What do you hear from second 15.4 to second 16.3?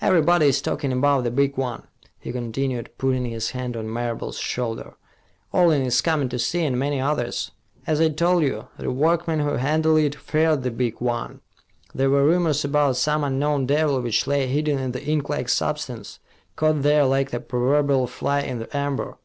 substance,